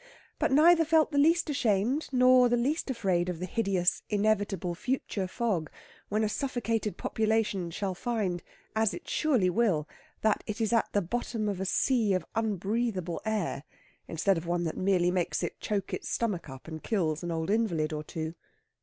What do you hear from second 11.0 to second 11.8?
bottom of a